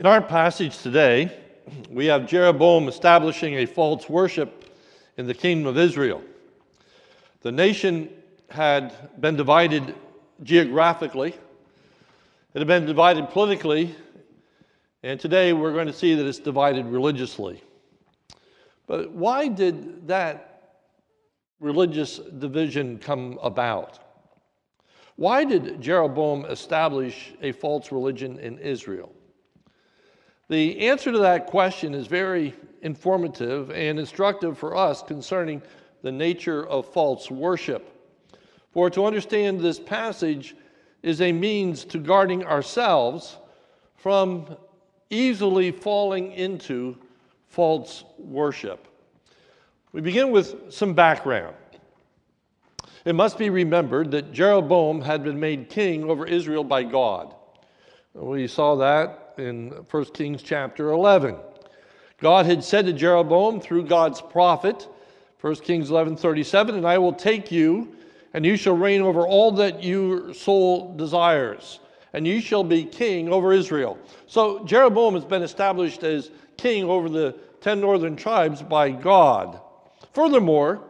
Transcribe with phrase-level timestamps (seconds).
[0.00, 1.30] In our passage today,
[1.90, 4.64] we have Jeroboam establishing a false worship
[5.18, 6.22] in the kingdom of Israel.
[7.42, 8.08] The nation
[8.48, 9.94] had been divided
[10.42, 11.34] geographically,
[12.54, 13.94] it had been divided politically,
[15.02, 17.62] and today we're going to see that it's divided religiously.
[18.86, 20.78] But why did that
[21.60, 23.98] religious division come about?
[25.16, 29.12] Why did Jeroboam establish a false religion in Israel?
[30.50, 35.62] The answer to that question is very informative and instructive for us concerning
[36.02, 37.88] the nature of false worship.
[38.72, 40.56] For to understand this passage
[41.04, 43.36] is a means to guarding ourselves
[43.94, 44.56] from
[45.08, 46.98] easily falling into
[47.46, 48.88] false worship.
[49.92, 51.54] We begin with some background.
[53.04, 57.36] It must be remembered that Jeroboam had been made king over Israel by God.
[58.14, 61.36] We saw that in 1 Kings chapter 11.
[62.18, 64.86] God had said to Jeroboam through God's prophet,
[65.40, 67.96] 1 Kings 11 37, and I will take you,
[68.34, 71.80] and you shall reign over all that your soul desires,
[72.12, 73.98] and you shall be king over Israel.
[74.26, 79.60] So Jeroboam has been established as king over the ten northern tribes by God.
[80.12, 80.84] Furthermore,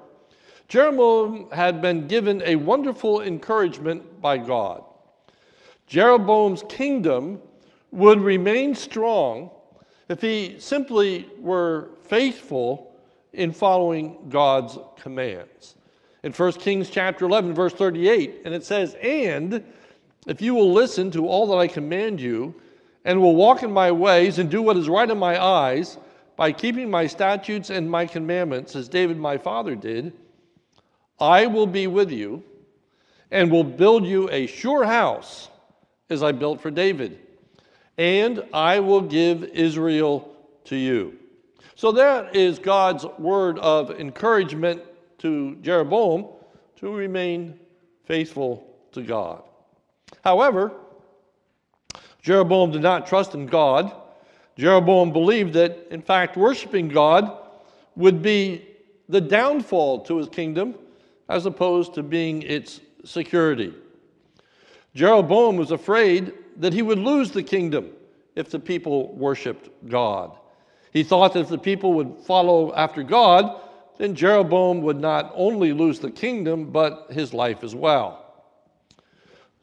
[0.68, 4.84] Jeroboam had been given a wonderful encouragement by God.
[5.86, 7.40] Jeroboam's kingdom
[7.92, 9.50] would remain strong
[10.08, 12.92] if he simply were faithful
[13.32, 15.76] in following God's commands.
[16.22, 19.64] In 1 Kings chapter 11 verse 38 and it says and
[20.26, 22.54] if you will listen to all that I command you
[23.04, 25.96] and will walk in my ways and do what is right in my eyes
[26.36, 30.12] by keeping my statutes and my commandments as David my father did
[31.18, 32.42] I will be with you
[33.30, 35.48] and will build you a sure house
[36.10, 37.18] as I built for David
[38.00, 40.34] and I will give Israel
[40.64, 41.18] to you.
[41.74, 44.80] So that is God's word of encouragement
[45.18, 46.28] to Jeroboam
[46.76, 47.60] to remain
[48.06, 49.42] faithful to God.
[50.24, 50.72] However,
[52.22, 53.94] Jeroboam did not trust in God.
[54.56, 57.30] Jeroboam believed that, in fact, worshiping God
[57.96, 58.66] would be
[59.10, 60.74] the downfall to his kingdom
[61.28, 63.74] as opposed to being its security.
[64.94, 67.90] Jeroboam was afraid that he would lose the kingdom
[68.36, 70.36] if the people worshiped God.
[70.92, 73.60] He thought that if the people would follow after God,
[73.98, 78.30] then Jeroboam would not only lose the kingdom, but his life as well.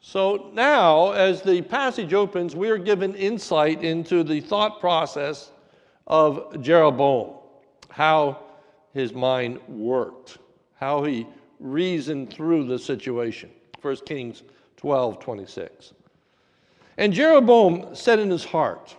[0.00, 5.50] So now, as the passage opens, we are given insight into the thought process
[6.06, 7.34] of Jeroboam,
[7.90, 8.44] how
[8.94, 10.38] his mind worked,
[10.76, 11.26] how he
[11.58, 13.50] reasoned through the situation.
[13.82, 14.44] 1 Kings
[14.76, 15.94] 12 26.
[16.98, 18.96] And Jeroboam said in his heart,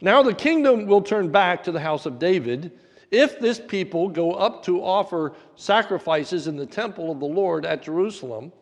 [0.00, 2.70] Now the kingdom will turn back to the house of David
[3.10, 7.82] if this people go up to offer sacrifices in the temple of the Lord at
[7.82, 8.52] Jerusalem.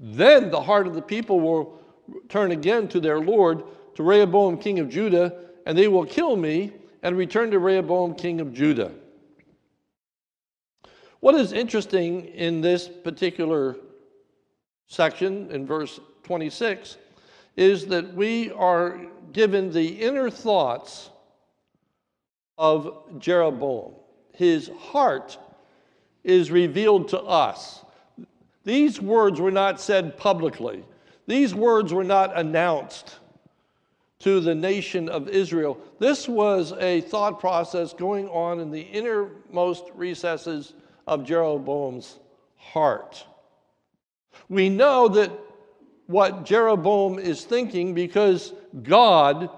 [0.00, 1.78] Then the heart of the people will
[2.30, 3.62] turn again to their Lord,
[3.94, 5.34] to Rehoboam, king of Judah,
[5.66, 6.72] and they will kill me
[7.02, 8.90] and return to Rehoboam, king of Judah.
[11.20, 13.76] What is interesting in this particular
[14.86, 16.96] section in verse 26
[17.56, 19.00] is that we are
[19.32, 21.10] given the inner thoughts
[22.58, 23.94] of Jeroboam.
[24.34, 25.38] His heart
[26.24, 27.84] is revealed to us.
[28.64, 30.84] These words were not said publicly,
[31.26, 33.18] these words were not announced
[34.20, 35.78] to the nation of Israel.
[35.98, 40.74] This was a thought process going on in the innermost recesses
[41.08, 42.20] of Jeroboam's
[42.56, 43.26] heart.
[44.48, 45.32] We know that
[46.06, 48.52] what Jeroboam is thinking because
[48.82, 49.50] God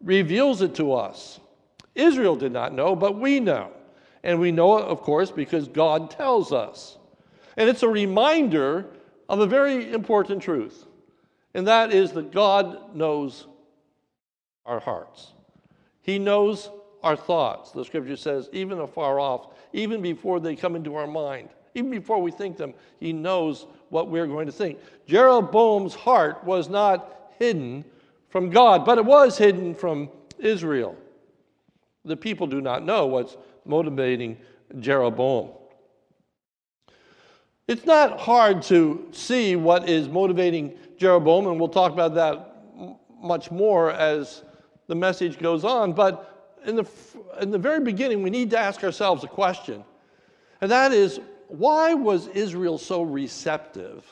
[0.00, 1.40] reveals it to us.
[1.94, 3.70] Israel did not know, but we know.
[4.22, 6.98] And we know it, of course, because God tells us.
[7.56, 8.86] And it's a reminder
[9.28, 10.86] of a very important truth,
[11.54, 13.46] and that is that God knows
[14.66, 15.32] our hearts.
[16.02, 16.70] He knows
[17.02, 17.70] our thoughts.
[17.70, 22.20] The scripture says, even afar off, even before they come into our mind, even before
[22.20, 24.78] we think them, He knows what we're going to think.
[25.06, 27.84] Jeroboam's heart was not hidden
[28.28, 30.96] from God, but it was hidden from Israel.
[32.04, 34.36] The people do not know what's motivating
[34.80, 35.50] Jeroboam.
[37.66, 42.50] It's not hard to see what is motivating Jeroboam, and we'll talk about that
[43.22, 44.42] much more as
[44.86, 45.92] the message goes on.
[45.94, 46.86] But in the,
[47.40, 49.82] in the very beginning, we need to ask ourselves a question,
[50.60, 51.20] and that is
[51.58, 54.04] why was Israel so receptive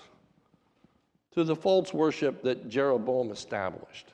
[1.35, 4.13] to the false worship that Jeroboam established?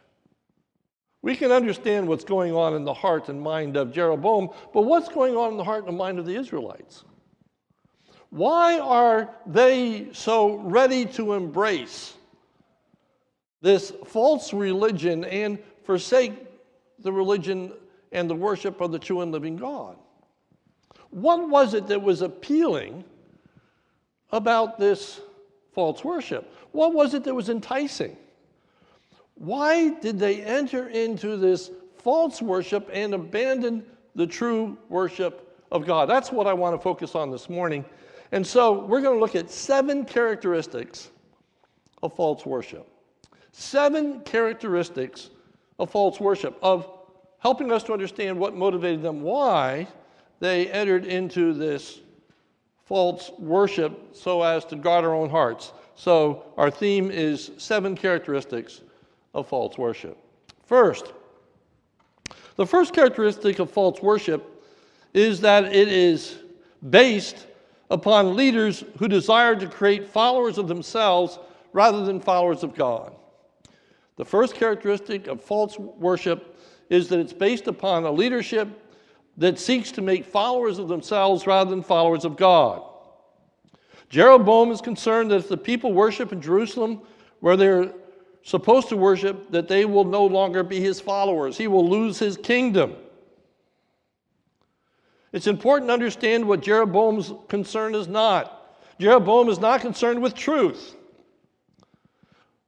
[1.20, 5.08] We can understand what's going on in the heart and mind of Jeroboam, but what's
[5.08, 7.04] going on in the heart and mind of the Israelites?
[8.30, 12.14] Why are they so ready to embrace
[13.60, 16.34] this false religion and forsake
[17.00, 17.72] the religion
[18.12, 19.96] and the worship of the true and living God?
[21.10, 23.04] What was it that was appealing
[24.30, 25.20] about this
[25.72, 26.52] false worship?
[26.72, 28.16] What was it that was enticing?
[29.34, 33.84] Why did they enter into this false worship and abandon
[34.14, 36.08] the true worship of God?
[36.08, 37.84] That's what I want to focus on this morning.
[38.32, 41.10] And so we're going to look at seven characteristics
[42.02, 42.86] of false worship.
[43.52, 45.30] Seven characteristics
[45.78, 46.90] of false worship, of
[47.38, 49.86] helping us to understand what motivated them, why
[50.40, 52.00] they entered into this
[52.88, 55.73] false worship so as to guard our own hearts.
[55.94, 58.81] So, our theme is seven characteristics
[59.35, 60.17] of false worship.
[60.64, 61.12] First,
[62.56, 64.64] the first characteristic of false worship
[65.12, 66.38] is that it is
[66.88, 67.46] based
[67.90, 71.38] upon leaders who desire to create followers of themselves
[71.75, 73.14] rather than followers of God.
[74.17, 76.58] The first characteristic of false worship
[76.88, 78.69] is that it's based upon a leadership
[79.38, 82.82] that seeks to make followers of themselves rather than followers of God.
[84.11, 87.02] Jeroboam is concerned that if the people worship in Jerusalem
[87.40, 87.93] where they're
[88.43, 91.56] supposed to worship, that they will no longer be his followers.
[91.56, 92.94] He will lose his kingdom.
[95.32, 98.76] It's important to understand what Jeroboam's concern is not.
[98.99, 100.96] Jeroboam is not concerned with truth.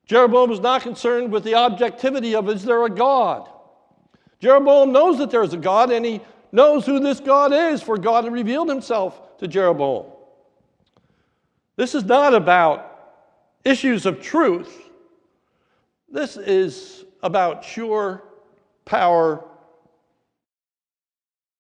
[0.07, 3.49] Jeroboam is not concerned with the objectivity of is there a God?
[4.41, 6.21] Jeroboam knows that there's a God and he
[6.53, 10.07] knows who this God is, for God had revealed himself to Jeroboam.
[11.77, 12.87] This is not about
[13.65, 14.91] issues of truth.
[16.11, 18.23] This is about sure
[18.85, 19.45] power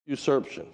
[0.06, 0.66] usurpation.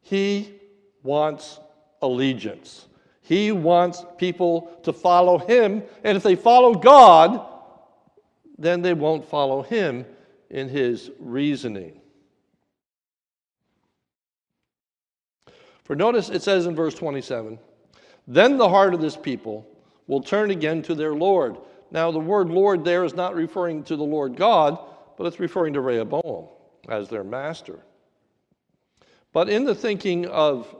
[0.00, 0.54] He
[1.02, 1.60] wants
[2.02, 2.86] allegiance.
[3.20, 7.46] He wants people to follow him, and if they follow God,
[8.58, 10.04] then they won't follow him
[10.48, 11.99] in his reasoning.
[15.90, 17.58] For notice it says in verse 27
[18.28, 19.66] Then the heart of this people
[20.06, 21.56] will turn again to their Lord.
[21.90, 24.78] Now, the word Lord there is not referring to the Lord God,
[25.18, 26.46] but it's referring to Rehoboam
[26.88, 27.80] as their master.
[29.32, 30.72] But in the thinking of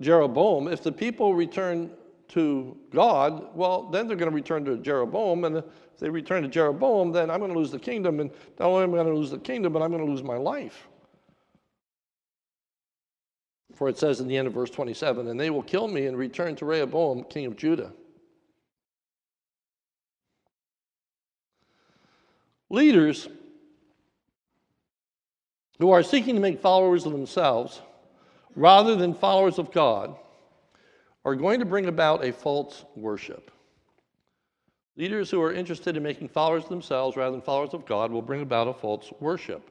[0.00, 1.90] Jeroboam, if the people return
[2.28, 5.44] to God, well, then they're going to return to Jeroboam.
[5.44, 5.64] And if
[5.98, 8.18] they return to Jeroboam, then I'm going to lose the kingdom.
[8.20, 10.22] And not only am I going to lose the kingdom, but I'm going to lose
[10.22, 10.88] my life.
[13.76, 16.16] For it says in the end of verse 27 and they will kill me and
[16.16, 17.92] return to Rehoboam, king of Judah.
[22.70, 23.28] Leaders
[25.78, 27.82] who are seeking to make followers of themselves
[28.56, 30.16] rather than followers of God
[31.26, 33.50] are going to bring about a false worship.
[34.96, 38.22] Leaders who are interested in making followers of themselves rather than followers of God will
[38.22, 39.70] bring about a false worship.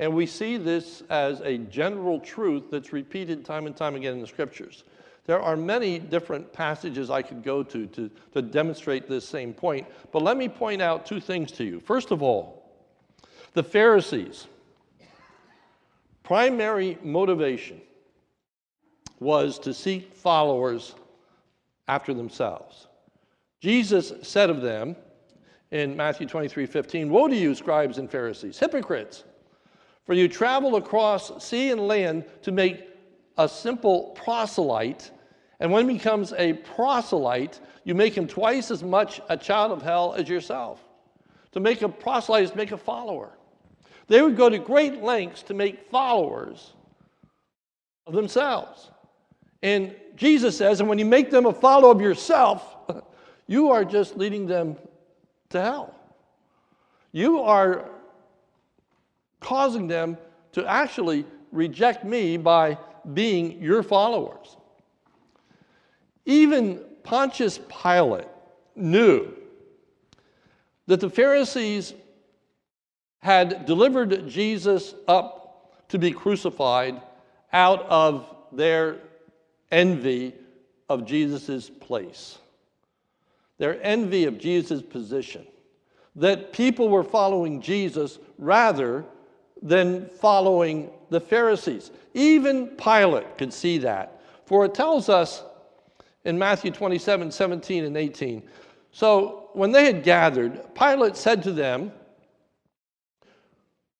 [0.00, 4.20] And we see this as a general truth that's repeated time and time again in
[4.22, 4.82] the scriptures.
[5.26, 9.86] There are many different passages I could go to, to to demonstrate this same point,
[10.10, 11.80] but let me point out two things to you.
[11.80, 12.64] First of all,
[13.52, 14.46] the Pharisees'
[16.22, 17.82] primary motivation
[19.20, 20.94] was to seek followers
[21.88, 22.86] after themselves.
[23.60, 24.96] Jesus said of them
[25.70, 29.24] in Matthew 23 15, Woe to you, scribes and Pharisees, hypocrites!
[30.04, 32.88] For you travel across sea and land to make
[33.38, 35.10] a simple proselyte,
[35.60, 39.82] and when he becomes a proselyte, you make him twice as much a child of
[39.82, 40.82] hell as yourself.
[41.52, 43.30] To make a proselyte is make a follower.
[44.08, 46.72] They would go to great lengths to make followers
[48.06, 48.90] of themselves.
[49.62, 52.76] And Jesus says, and when you make them a follower of yourself,
[53.46, 54.76] you are just leading them
[55.50, 55.94] to hell.
[57.12, 57.89] You are
[59.40, 60.16] causing them
[60.52, 62.78] to actually reject me by
[63.12, 64.56] being your followers.
[66.24, 68.28] Even Pontius Pilate
[68.76, 69.34] knew
[70.86, 71.94] that the Pharisees
[73.20, 77.00] had delivered Jesus up to be crucified
[77.52, 78.98] out of their
[79.70, 80.34] envy
[80.88, 82.38] of Jesus' place,
[83.58, 85.46] their envy of Jesus' position,
[86.16, 89.04] that people were following Jesus rather
[89.62, 91.90] than following the Pharisees.
[92.14, 94.22] Even Pilate could see that.
[94.46, 95.42] For it tells us
[96.24, 98.42] in Matthew 27 17 and 18.
[98.92, 101.92] So when they had gathered, Pilate said to them,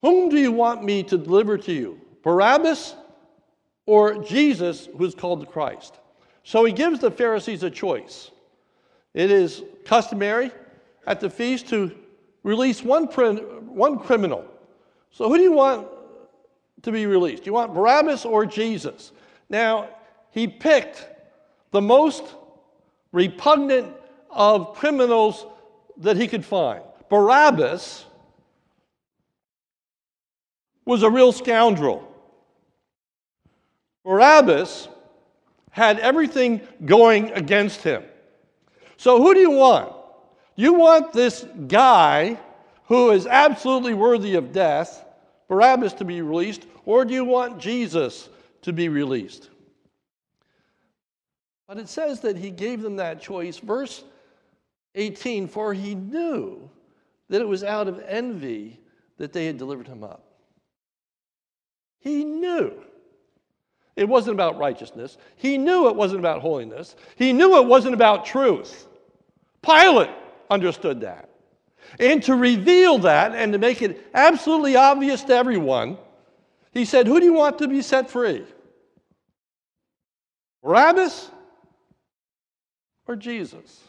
[0.03, 2.01] Whom do you want me to deliver to you?
[2.23, 2.95] Barabbas
[3.87, 5.99] or Jesus, who is called the Christ?
[6.43, 8.31] So he gives the Pharisees a choice.
[9.15, 10.51] It is customary
[11.07, 11.93] at the feast to
[12.43, 14.45] release one, one criminal.
[15.11, 15.89] So who do you want
[16.83, 17.45] to be released?
[17.45, 19.13] Do you want Barabbas or Jesus?
[19.49, 19.89] Now,
[20.31, 21.07] he picked
[21.71, 22.25] the most
[23.13, 23.95] repugnant
[24.31, 25.47] of criminals
[25.99, 26.83] that he could find.
[27.09, 28.07] Barabbas
[30.85, 32.07] was a real scoundrel.
[34.05, 34.89] Barabbas
[35.71, 38.03] had everything going against him.
[38.97, 39.95] So, who do you want?
[40.57, 42.39] You want this guy
[42.91, 45.05] who is absolutely worthy of death,
[45.47, 48.29] Barabbas, to be released, or do you want Jesus
[48.63, 49.49] to be released?
[51.69, 53.59] But it says that he gave them that choice.
[53.59, 54.03] Verse
[54.97, 56.69] 18 For he knew
[57.29, 58.81] that it was out of envy
[59.19, 60.25] that they had delivered him up.
[62.01, 62.73] He knew.
[63.95, 65.17] It wasn't about righteousness.
[65.37, 66.97] He knew it wasn't about holiness.
[67.15, 68.89] He knew it wasn't about truth.
[69.63, 70.11] Pilate
[70.51, 71.30] understood that.
[71.99, 75.99] And to reveal that and to make it absolutely obvious to everyone,
[76.73, 78.45] he said, Who do you want to be set free?
[80.63, 81.31] Barabbas
[83.07, 83.81] or Jesus?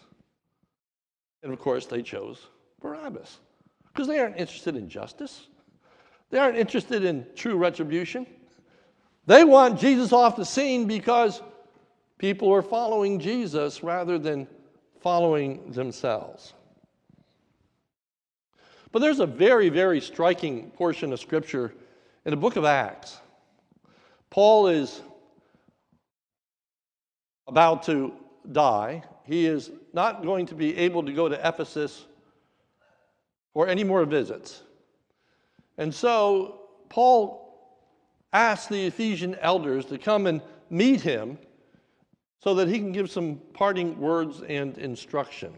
[1.43, 2.47] And of course, they chose
[2.81, 3.39] Barabbas
[3.87, 5.47] because they aren't interested in justice,
[6.29, 8.25] they aren't interested in true retribution.
[9.27, 11.41] They want Jesus off the scene because
[12.17, 14.47] people are following Jesus rather than
[14.99, 16.53] following themselves.
[18.91, 21.73] But there's a very, very striking portion of Scripture
[22.25, 23.19] in the book of Acts.
[24.29, 25.01] Paul is
[27.47, 28.13] about to
[28.51, 29.03] die.
[29.23, 32.05] He is not going to be able to go to Ephesus
[33.53, 34.63] for any more visits.
[35.77, 37.41] And so Paul
[38.33, 41.37] asks the Ephesian elders to come and meet him
[42.39, 45.53] so that he can give some parting words and instruction.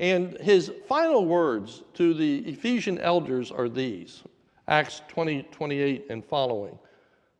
[0.00, 4.24] And his final words to the Ephesian elders are these
[4.66, 6.78] Acts 20, 28 and following.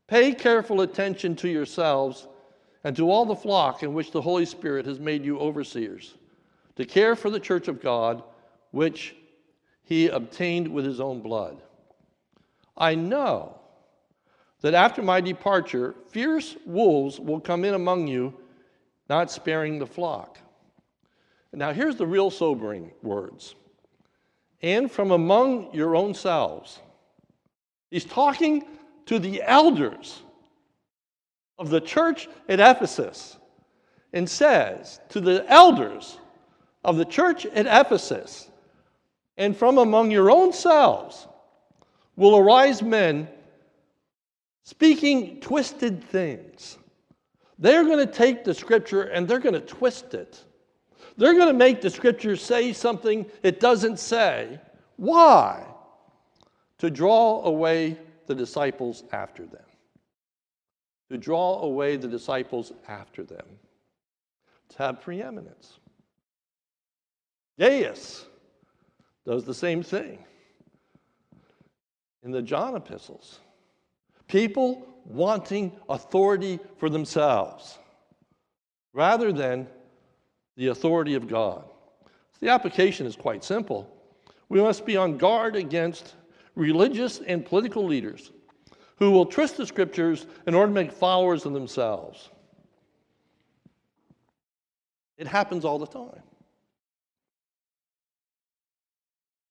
[0.06, 2.28] Pay careful attention to yourselves
[2.84, 6.16] and to all the flock in which the Holy Spirit has made you overseers,
[6.76, 8.22] to care for the church of God,
[8.72, 9.16] which
[9.82, 11.62] he obtained with his own blood.
[12.76, 13.58] I know
[14.60, 18.34] that after my departure, fierce wolves will come in among you,
[19.08, 20.38] not sparing the flock.
[21.52, 23.54] Now, here's the real sobering words.
[24.62, 26.78] And from among your own selves.
[27.90, 28.64] He's talking
[29.06, 30.22] to the elders
[31.58, 33.36] of the church at Ephesus
[34.12, 36.18] and says to the elders
[36.84, 38.48] of the church at Ephesus,
[39.36, 41.26] and from among your own selves
[42.16, 43.28] will arise men
[44.62, 46.78] speaking twisted things.
[47.58, 50.44] They're going to take the scripture and they're going to twist it.
[51.20, 54.58] They're going to make the scripture say something it doesn't say.
[54.96, 55.62] Why?
[56.78, 59.66] To draw away the disciples after them.
[61.10, 63.44] To draw away the disciples after them.
[64.70, 65.78] To have preeminence.
[67.58, 68.24] Gaius
[69.26, 70.24] does the same thing
[72.22, 73.40] in the John epistles.
[74.26, 77.78] People wanting authority for themselves
[78.94, 79.68] rather than
[80.56, 81.64] the authority of God.
[82.40, 83.88] The application is quite simple.
[84.48, 86.14] We must be on guard against
[86.54, 88.32] religious and political leaders
[88.96, 92.28] who will twist the scriptures in order to make followers of themselves.
[95.16, 96.22] It happens all the time.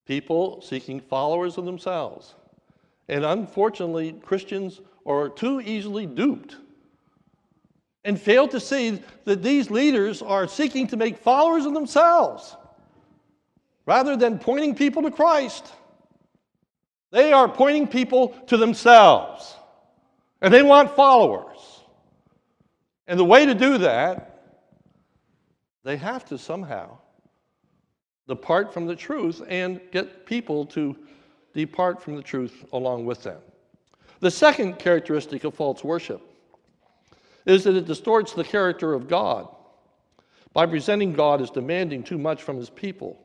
[0.06, 2.34] People seeking followers of themselves
[3.10, 6.58] and unfortunately, Christians are too easily duped
[8.04, 12.56] and fail to see that these leaders are seeking to make followers of themselves
[13.86, 15.74] rather than pointing people to Christ.
[17.12, 19.56] They are pointing people to themselves,
[20.42, 21.58] and they want followers.
[23.08, 24.44] And the way to do that,
[25.84, 27.00] they have to somehow
[28.28, 30.96] depart from the truth and get people to
[31.56, 33.42] depart from the truth along with them.
[34.20, 36.22] The second characteristic of false worship
[37.50, 39.48] is that it distorts the character of God
[40.54, 43.20] by presenting God as demanding too much from his people.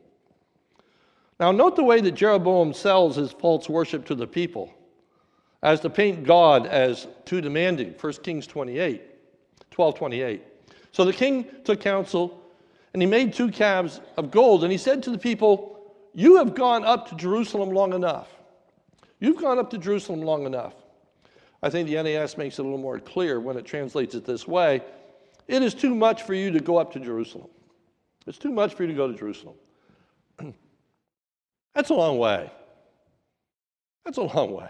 [1.39, 4.73] Now, note the way that Jeroboam sells his false worship to the people
[5.61, 7.93] as to paint God as too demanding.
[7.99, 9.01] 1 Kings 28,
[9.71, 10.43] 12 28.
[10.91, 12.41] So the king took counsel
[12.93, 16.55] and he made two calves of gold and he said to the people, You have
[16.55, 18.29] gone up to Jerusalem long enough.
[19.19, 20.73] You've gone up to Jerusalem long enough.
[21.65, 24.47] I think the NAS makes it a little more clear when it translates it this
[24.47, 24.83] way.
[25.47, 27.47] It is too much for you to go up to Jerusalem.
[28.27, 29.55] It's too much for you to go to Jerusalem.
[31.73, 32.51] That's a long way.
[34.03, 34.69] That's a long way.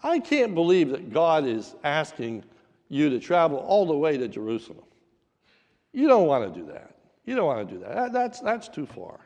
[0.00, 2.44] I can't believe that God is asking
[2.88, 4.84] you to travel all the way to Jerusalem.
[5.92, 6.94] You don't want to do that.
[7.24, 8.12] You don't want to do that.
[8.12, 9.18] That's, that's too far.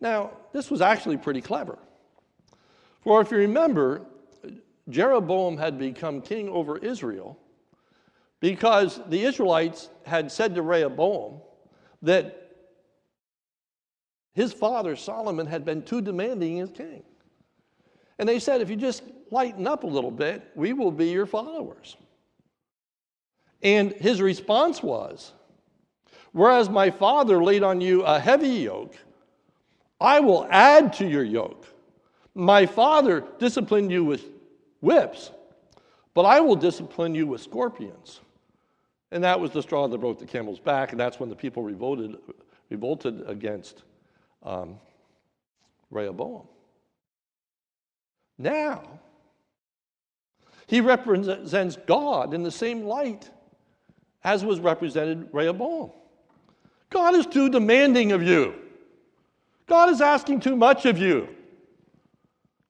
[0.00, 1.78] Now, this was actually pretty clever.
[3.02, 4.04] For if you remember,
[4.88, 7.38] Jeroboam had become king over Israel
[8.40, 11.40] because the Israelites had said to Rehoboam
[12.02, 12.50] that
[14.34, 17.02] his father Solomon had been too demanding as king.
[18.18, 21.26] And they said, if you just lighten up a little bit, we will be your
[21.26, 21.96] followers.
[23.62, 25.32] And his response was,
[26.32, 28.96] Whereas my father laid on you a heavy yoke,
[30.00, 31.66] I will add to your yoke.
[32.34, 34.33] My father disciplined you with
[34.84, 35.30] whips,
[36.12, 38.20] but I will discipline you with scorpions.
[39.10, 41.62] And that was the straw that broke the camel's back, and that's when the people
[41.62, 42.16] revolted,
[42.68, 43.82] revolted against
[44.42, 44.78] um,
[45.90, 46.42] Rehoboam.
[48.38, 48.82] Now,
[50.66, 53.30] he represents God in the same light
[54.24, 55.92] as was represented Rehoboam.
[56.90, 58.54] God is too demanding of you.
[59.66, 61.28] God is asking too much of you.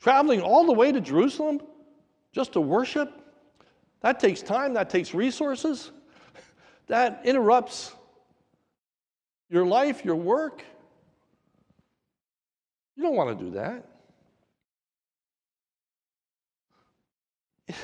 [0.00, 1.60] Traveling all the way to Jerusalem
[2.34, 3.10] just to worship,
[4.00, 5.92] that takes time, that takes resources,
[6.88, 7.94] that interrupts
[9.48, 10.62] your life, your work.
[12.96, 13.88] You don't want to do that.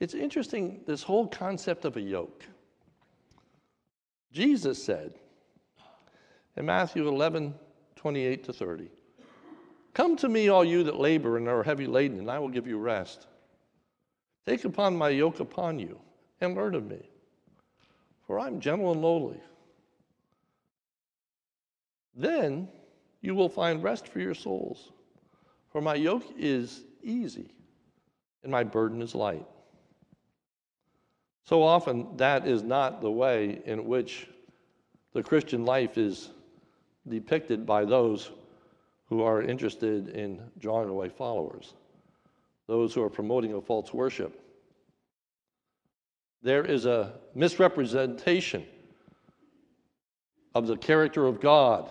[0.00, 2.44] It's interesting, this whole concept of a yoke.
[4.30, 5.14] Jesus said
[6.56, 7.52] in Matthew 11,
[7.96, 8.90] 28 to 30,
[9.94, 12.68] Come to me, all you that labor and are heavy laden, and I will give
[12.68, 13.26] you rest.
[14.46, 15.98] Take upon my yoke upon you
[16.40, 17.08] and learn of me,
[18.26, 19.40] for I'm gentle and lowly.
[22.14, 22.68] Then
[23.20, 24.92] you will find rest for your souls,
[25.70, 27.52] for my yoke is easy
[28.42, 29.46] and my burden is light.
[31.44, 34.28] So often, that is not the way in which
[35.14, 36.30] the Christian life is
[37.08, 38.30] depicted by those
[39.06, 41.72] who are interested in drawing away followers,
[42.68, 44.40] those who are promoting a false worship.
[46.42, 48.64] There is a misrepresentation
[50.54, 51.90] of the character of God,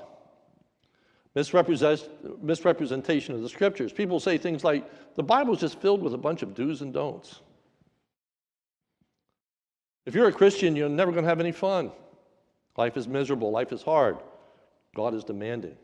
[1.35, 3.91] misrepresentation of the scriptures.
[3.91, 6.93] People say things like, the Bible is just filled with a bunch of do's and
[6.93, 7.41] don'ts.
[10.05, 11.91] If you're a Christian, you're never going to have any fun.
[12.77, 14.17] Life is miserable, life is hard.
[14.95, 15.75] God is demanding.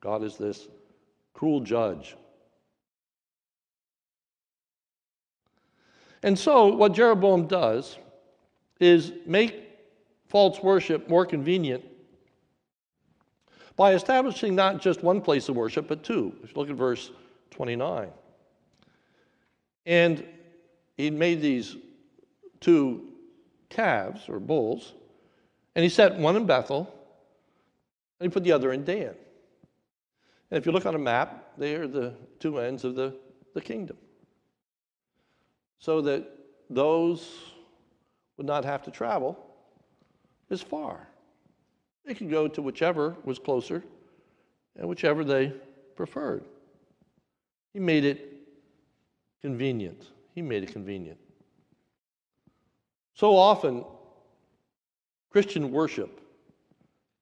[0.00, 0.68] God is this
[1.32, 2.16] cruel judge.
[6.22, 7.96] And so, what Jeroboam does
[8.78, 9.68] is make
[10.28, 11.84] false worship more convenient
[13.76, 16.34] by establishing not just one place of worship, but two.
[16.42, 17.10] If you look at verse
[17.50, 18.10] 29.
[19.86, 20.24] And
[20.96, 21.76] he made these
[22.60, 23.08] two
[23.70, 24.92] calves or bulls,
[25.74, 26.92] and he set one in Bethel,
[28.18, 29.14] and he put the other in Dan.
[30.50, 33.16] And if you look on a map, they are the two ends of the,
[33.54, 33.96] the kingdom.
[35.80, 36.24] So that
[36.68, 37.28] those
[38.36, 39.38] would not have to travel
[40.50, 41.08] as far.
[42.04, 43.82] They could go to whichever was closer
[44.76, 45.52] and whichever they
[45.96, 46.44] preferred.
[47.72, 48.34] He made it
[49.42, 50.06] convenient.
[50.34, 51.18] He made it convenient.
[53.14, 53.84] So often,
[55.30, 56.20] Christian worship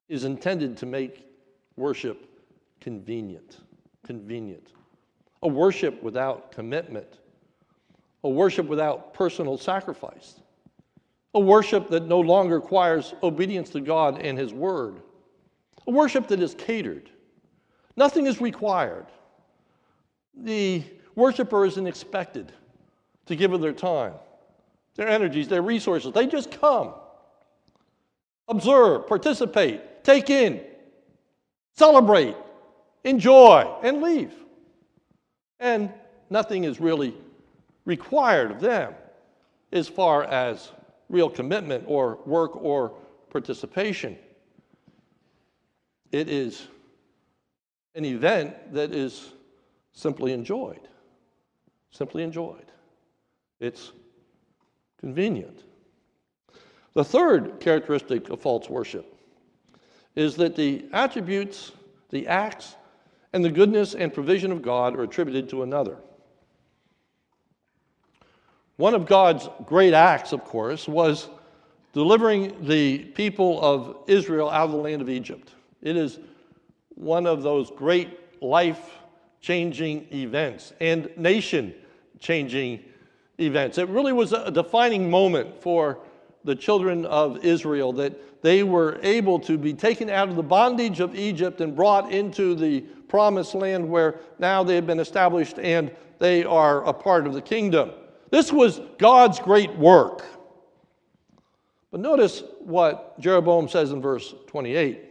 [0.08, 1.24] is intended to make
[1.76, 2.28] worship
[2.80, 3.58] convenient.
[4.06, 4.68] Convenient.
[5.42, 7.18] A worship without commitment.
[8.24, 10.40] A worship without personal sacrifice.
[11.34, 15.00] A worship that no longer requires obedience to God and His Word.
[15.86, 17.10] A worship that is catered.
[17.96, 19.06] Nothing is required.
[20.34, 20.82] The
[21.14, 22.52] worshiper isn't expected
[23.26, 24.14] to give of their time
[24.98, 26.12] their energies, their resources.
[26.12, 26.92] They just come,
[28.48, 30.60] observe, participate, take in,
[31.76, 32.34] celebrate,
[33.04, 34.34] enjoy, and leave.
[35.60, 35.92] And
[36.30, 37.14] nothing is really
[37.88, 38.94] required of them
[39.72, 40.70] as far as
[41.08, 42.92] real commitment or work or
[43.30, 44.14] participation.
[46.12, 46.68] It is
[47.94, 49.32] an event that is
[49.92, 50.86] simply enjoyed.
[51.90, 52.70] Simply enjoyed.
[53.58, 53.92] It's
[55.00, 55.64] convenient.
[56.92, 59.14] The third characteristic of false worship
[60.14, 61.72] is that the attributes
[62.10, 62.74] The acts
[63.32, 65.98] and the goodness and provision of God are attributed to another.
[68.78, 71.28] One of God's great acts, of course, was
[71.92, 75.52] delivering the people of Israel out of the land of Egypt.
[75.82, 76.20] It is
[76.94, 79.00] one of those great life
[79.40, 81.74] changing events and nation
[82.20, 82.84] changing
[83.40, 83.78] events.
[83.78, 85.98] It really was a defining moment for
[86.44, 91.00] the children of Israel that they were able to be taken out of the bondage
[91.00, 95.90] of Egypt and brought into the promised land where now they have been established and
[96.20, 97.90] they are a part of the kingdom.
[98.30, 100.24] This was God's great work.
[101.90, 105.04] But notice what Jeroboam says in verse 28.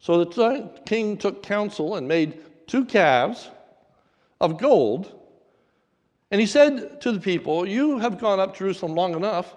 [0.00, 3.50] So the king took counsel and made two calves
[4.40, 5.14] of gold.
[6.30, 9.54] And he said to the people, You have gone up Jerusalem long enough.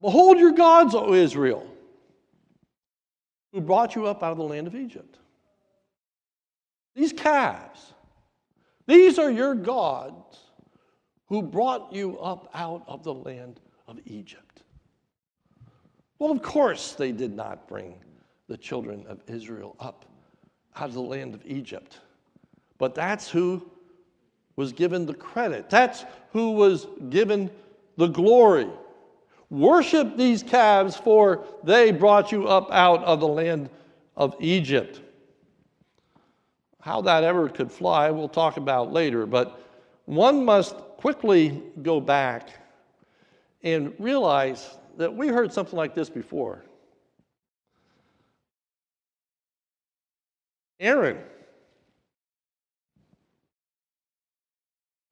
[0.00, 1.66] Behold your gods, O Israel,
[3.52, 5.18] who brought you up out of the land of Egypt.
[6.94, 7.91] These calves,
[8.92, 10.38] these are your gods
[11.26, 14.62] who brought you up out of the land of Egypt.
[16.18, 17.94] Well, of course, they did not bring
[18.48, 20.04] the children of Israel up
[20.76, 22.00] out of the land of Egypt.
[22.78, 23.66] But that's who
[24.56, 25.70] was given the credit.
[25.70, 27.50] That's who was given
[27.96, 28.68] the glory.
[29.50, 33.70] Worship these calves, for they brought you up out of the land
[34.16, 35.00] of Egypt.
[36.82, 39.64] How that ever could fly, we'll talk about later, but
[40.06, 42.50] one must quickly go back
[43.62, 46.64] and realize that we heard something like this before.
[50.80, 51.18] Aaron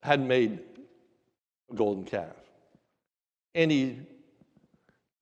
[0.03, 0.59] had made
[1.71, 2.35] a golden calf.
[3.55, 4.01] And he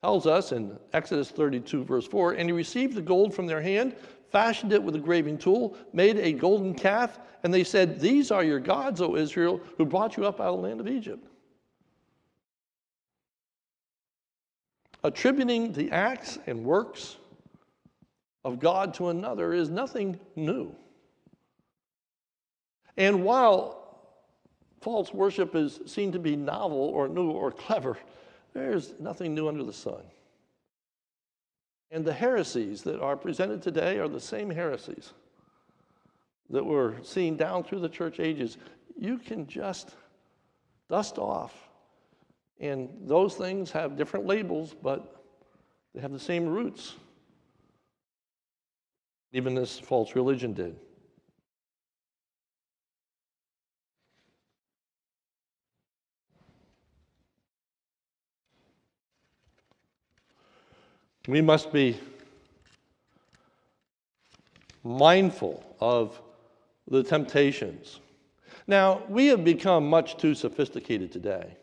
[0.02, 3.94] tells us in Exodus 32, verse 4 and he received the gold from their hand,
[4.30, 8.44] fashioned it with a graving tool, made a golden calf, and they said, These are
[8.44, 11.26] your gods, O Israel, who brought you up out of the land of Egypt.
[15.04, 17.16] Attributing the acts and works
[18.44, 20.74] of God to another is nothing new.
[22.96, 23.78] And while
[24.80, 27.96] false worship is seen to be novel or new or clever,
[28.54, 30.02] there's nothing new under the sun.
[31.90, 35.12] And the heresies that are presented today are the same heresies
[36.50, 38.58] that were seen down through the church ages.
[38.98, 39.94] You can just
[40.88, 41.54] dust off.
[42.60, 45.22] And those things have different labels, but
[45.94, 46.96] they have the same roots.
[49.32, 50.76] Even this false religion did.
[61.28, 62.00] We must be
[64.82, 66.18] mindful of
[66.90, 68.00] the temptations.
[68.66, 71.54] Now, we have become much too sophisticated today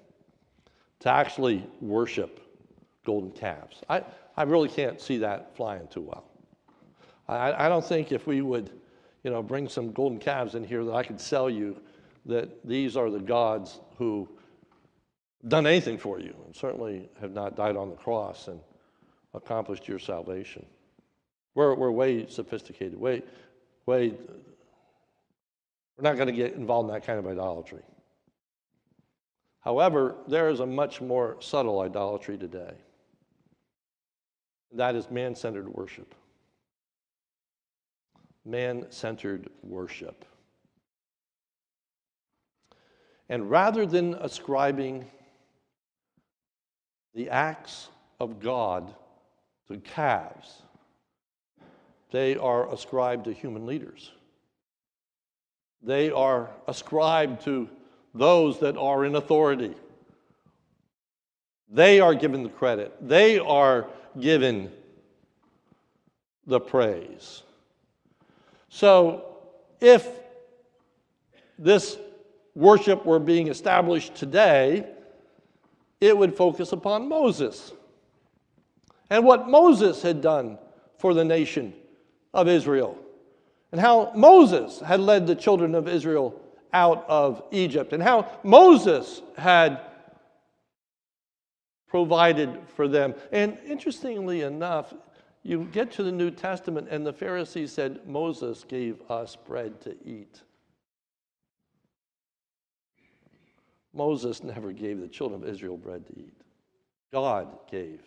[0.99, 2.41] to actually worship
[3.05, 3.81] golden calves.
[3.89, 4.03] I,
[4.37, 6.25] I really can't see that flying too well.
[7.27, 8.69] I, I don't think if we would,
[9.23, 11.81] you know, bring some golden calves in here that I could sell you
[12.27, 14.29] that these are the gods who
[15.47, 18.59] done anything for you and certainly have not died on the cross and
[19.35, 20.65] accomplished your salvation.
[21.53, 23.23] We're, we're way sophisticated, way,
[23.85, 24.09] way,
[25.97, 27.83] we're not going to get involved in that kind of idolatry.
[29.61, 32.73] However, there is a much more subtle idolatry today.
[34.73, 36.13] That is man centered worship
[38.45, 40.23] man centered worship.
[43.27, 45.05] And rather than ascribing
[47.15, 48.93] the acts of God
[49.67, 50.61] to calves,
[52.11, 54.11] they are ascribed to human leaders.
[55.81, 57.69] They are ascribed to
[58.13, 59.75] those that are in authority.
[61.69, 63.87] They are given the credit, they are
[64.19, 64.71] given
[66.47, 67.43] the praise.
[68.69, 69.37] So,
[69.81, 70.07] if
[71.57, 71.97] this
[72.55, 74.87] worship were being established today,
[76.01, 77.71] it would focus upon Moses
[79.09, 80.57] and what Moses had done
[80.97, 81.73] for the nation
[82.33, 82.97] of Israel,
[83.71, 86.39] and how Moses had led the children of Israel
[86.73, 89.79] out of Egypt, and how Moses had
[91.87, 93.15] provided for them.
[93.31, 94.93] And interestingly enough,
[95.43, 99.95] you get to the New Testament, and the Pharisees said, Moses gave us bread to
[100.03, 100.41] eat.
[103.93, 106.33] Moses never gave the children of Israel bread to eat.
[107.13, 108.01] God gave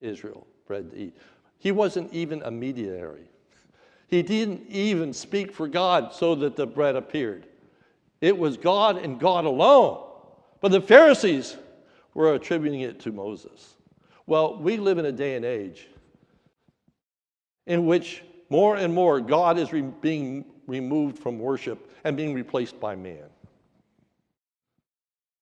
[0.00, 1.16] Israel bread to eat.
[1.58, 3.18] He wasn't even a mediator.
[4.08, 7.46] He didn't even speak for God so that the bread appeared.
[8.20, 10.02] It was God and God alone.
[10.60, 11.56] But the Pharisees
[12.14, 13.76] were attributing it to Moses.
[14.26, 15.86] Well, we live in a day and age
[17.66, 22.80] in which more and more God is re- being removed from worship and being replaced
[22.80, 23.24] by man.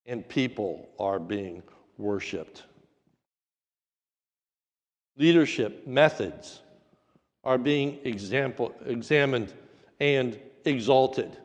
[0.07, 1.63] And people are being
[1.97, 2.65] worshiped.
[5.17, 6.61] Leadership methods
[7.45, 9.53] are being example, examined
[10.01, 11.37] and exalted.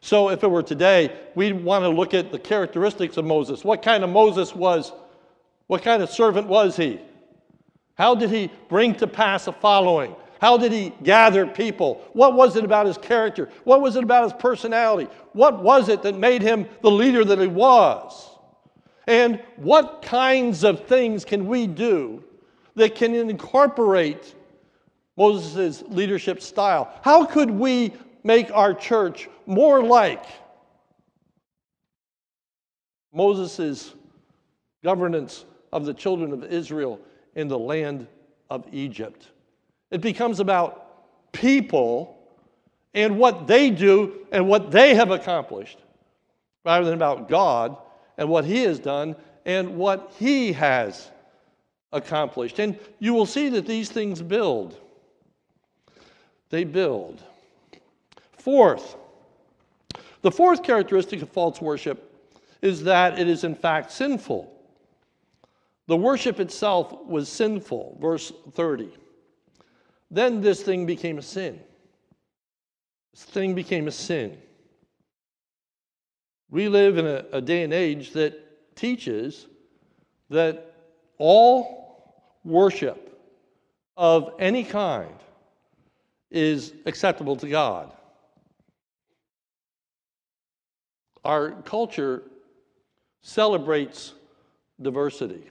[0.00, 3.64] So, if it were today, we'd want to look at the characteristics of Moses.
[3.64, 4.92] What kind of Moses was?
[5.66, 7.00] What kind of servant was he?
[7.96, 10.14] How did he bring to pass a following?
[10.40, 12.02] How did he gather people?
[12.14, 13.50] What was it about his character?
[13.64, 15.10] What was it about his personality?
[15.32, 18.30] What was it that made him the leader that he was?
[19.06, 22.24] And what kinds of things can we do
[22.80, 24.34] that can incorporate
[25.16, 26.90] Moses' leadership style?
[27.02, 27.92] How could we
[28.24, 30.24] make our church more like
[33.12, 33.94] Moses'
[34.82, 36.98] governance of the children of Israel
[37.34, 38.06] in the land
[38.48, 39.28] of Egypt?
[39.90, 42.16] It becomes about people
[42.94, 45.78] and what they do and what they have accomplished
[46.64, 47.76] rather than about God
[48.16, 51.10] and what He has done and what He has
[51.92, 52.58] accomplished.
[52.58, 54.78] And you will see that these things build.
[56.50, 57.22] They build.
[58.32, 58.96] Fourth,
[60.22, 62.06] the fourth characteristic of false worship
[62.62, 64.52] is that it is in fact sinful.
[65.86, 68.90] The worship itself was sinful, verse 30.
[70.10, 71.60] Then this thing became a sin.
[73.12, 74.38] This thing became a sin.
[76.50, 79.46] We live in a, a day and age that teaches
[80.30, 80.69] that
[81.20, 83.06] all worship
[83.96, 85.14] of any kind
[86.30, 87.92] is acceptable to God.
[91.22, 92.22] Our culture
[93.22, 94.14] celebrates
[94.80, 95.50] diversity.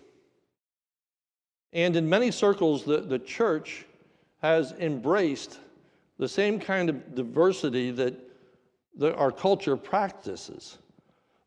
[1.71, 3.86] And in many circles, the, the church
[4.41, 5.60] has embraced
[6.17, 8.15] the same kind of diversity that
[8.97, 10.79] the, our culture practices.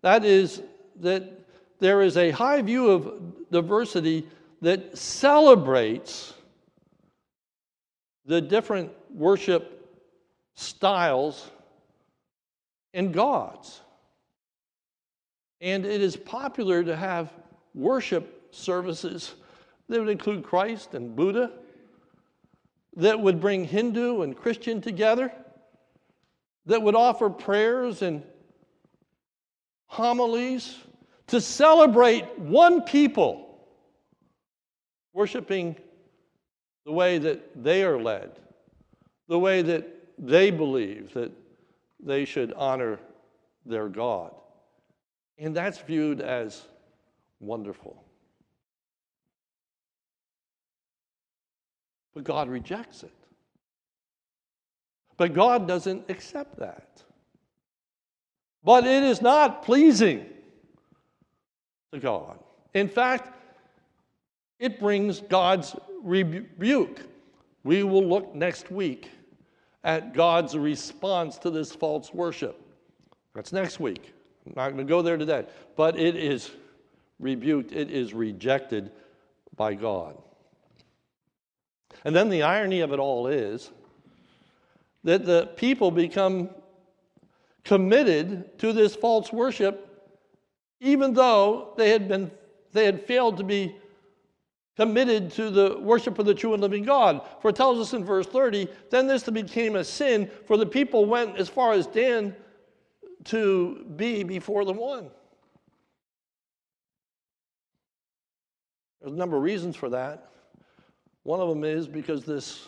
[0.02, 0.62] That is,
[1.00, 1.40] that
[1.82, 4.24] there is a high view of diversity
[4.60, 6.32] that celebrates
[8.24, 10.00] the different worship
[10.54, 11.50] styles
[12.94, 13.80] and gods.
[15.60, 17.32] And it is popular to have
[17.74, 19.34] worship services
[19.88, 21.50] that would include Christ and Buddha
[22.94, 25.32] that would bring Hindu and Christian together,
[26.66, 28.22] that would offer prayers and
[29.86, 30.76] homilies
[31.28, 33.60] to celebrate one people
[35.12, 35.76] worshiping
[36.84, 38.32] the way that they are led,
[39.28, 39.86] the way that
[40.18, 41.32] they believe that
[42.00, 42.98] they should honor
[43.64, 44.32] their God.
[45.38, 46.62] And that's viewed as
[47.40, 48.02] wonderful.
[52.14, 53.12] But God rejects it.
[55.16, 57.02] But God doesn't accept that.
[58.64, 60.26] But it is not pleasing
[61.92, 62.38] to God.
[62.74, 63.30] In fact,
[64.58, 67.00] it brings God's rebuke.
[67.64, 69.10] We will look next week
[69.84, 72.60] at God's response to this false worship.
[73.34, 74.12] That's next week.
[74.46, 75.46] I'm not going to go there today.
[75.76, 76.50] But it is
[77.20, 78.90] rebuked, it is rejected
[79.56, 80.16] by God.
[82.04, 83.70] And then the irony of it all is
[85.04, 86.50] that the people become
[87.64, 89.91] committed to this false worship
[90.82, 92.30] even though they had been
[92.72, 93.76] they had failed to be
[94.76, 97.20] committed to the worship of the true and living God.
[97.40, 101.04] For it tells us in verse 30, then this became a sin, for the people
[101.04, 102.34] went as far as Dan
[103.24, 105.10] to be before the one.
[109.00, 110.30] There's a number of reasons for that.
[111.24, 112.66] One of them is because this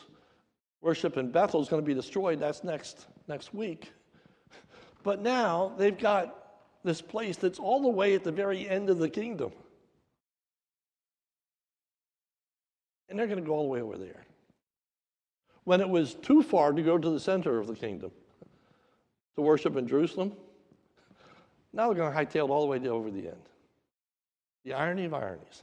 [0.83, 2.39] worship in Bethel is going to be destroyed.
[2.39, 3.93] That's next, next week.
[5.03, 6.44] But now they've got
[6.85, 9.51] this place that's all the way at the very end of the kingdom.
[13.09, 14.25] And they're going to go all the way over there.
[15.65, 18.11] When it was too far to go to the center of the kingdom
[19.37, 20.33] to worship in Jerusalem,
[21.73, 23.49] now they're going to hightail all the way to over the end.
[24.65, 25.63] The irony of ironies.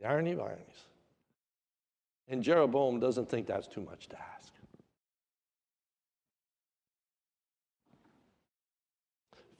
[0.00, 0.84] The irony of ironies.
[2.28, 4.52] And Jeroboam doesn't think that's too much to ask.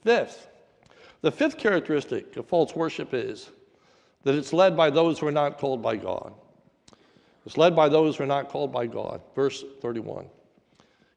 [0.03, 0.47] Fifth,
[1.21, 3.49] the fifth characteristic of false worship is
[4.23, 6.33] that it's led by those who are not called by God.
[7.45, 9.21] It's led by those who are not called by God.
[9.35, 10.27] Verse 31.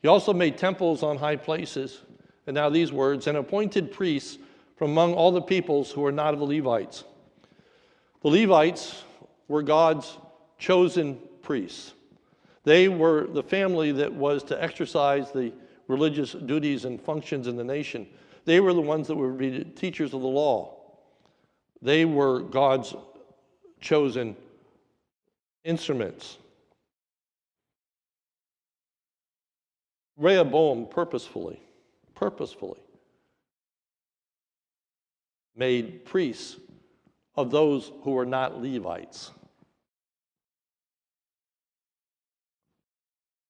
[0.03, 2.03] He also made temples on high places.
[2.47, 4.39] And now these words, and appointed priests
[4.77, 7.05] from among all the peoples who are not of the Levites.
[8.23, 9.05] The Levites
[9.47, 10.19] were God's
[10.59, 11.93] chosen priests.
[12.65, 15.53] They were the family that was to exercise the
[15.87, 18.07] religious duties and functions in the nation.
[18.45, 20.75] They were the ones that would be teachers of the law.
[21.81, 22.95] They were God's
[23.81, 24.37] chosen
[25.65, 26.39] instruments.
[30.17, 31.61] Rehoboam purposefully,
[32.15, 32.81] purposefully
[35.57, 36.57] made priests
[37.37, 39.31] of those who were not Levites.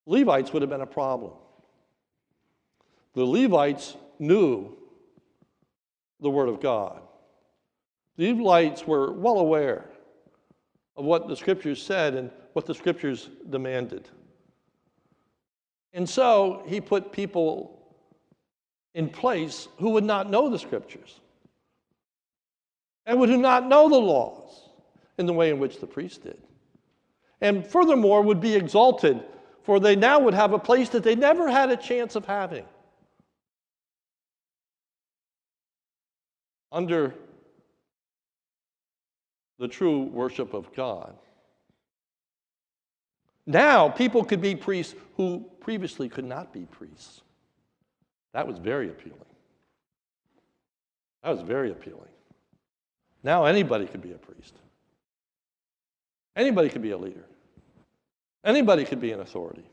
[0.07, 1.33] Levites would have been a problem.
[3.15, 4.77] The Levites knew
[6.23, 7.03] the Word of God.
[8.17, 9.91] The Levites were well aware
[10.97, 14.09] of what the Scriptures said and what the Scriptures demanded.
[15.93, 17.79] And so he put people
[18.95, 21.21] in place who would not know the Scriptures
[23.07, 24.69] and would not know the laws
[25.19, 26.41] in the way in which the priests did.
[27.41, 29.21] And furthermore, would be exalted,
[29.65, 32.65] for they now would have a place that they never had a chance of having.
[36.73, 37.15] Under
[39.59, 41.15] the true worship of God.
[43.47, 47.21] Now, people could be priests who previously could not be priests.
[48.33, 49.21] That was very appealing.
[51.23, 52.09] That was very appealing.
[53.23, 54.55] Now, anybody could be a priest,
[56.35, 57.25] anybody could be a leader,
[58.45, 59.65] anybody could be an authority.